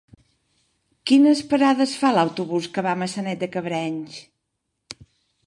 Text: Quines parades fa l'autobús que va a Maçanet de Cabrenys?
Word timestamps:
Quines 1.11 1.43
parades 1.51 1.93
fa 2.05 2.11
l'autobús 2.15 2.71
que 2.79 2.85
va 2.89 2.95
a 2.95 2.99
Maçanet 3.03 3.45
de 3.45 3.51
Cabrenys? 3.59 4.19